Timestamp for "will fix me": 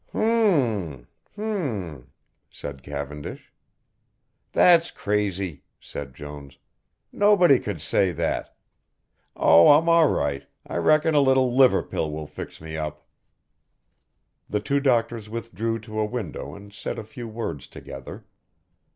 12.11-12.75